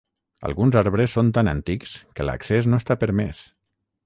[0.47, 3.45] Alguns arbres són tan antics que l'accés no està permès.